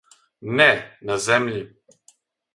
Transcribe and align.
Не, 0.61 0.67
на 1.11 1.19
земљи. 1.27 1.61